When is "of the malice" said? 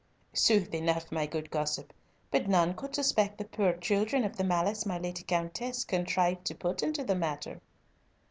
4.23-4.83